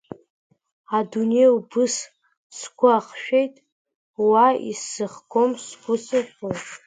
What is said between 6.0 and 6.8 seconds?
сыхьуеит…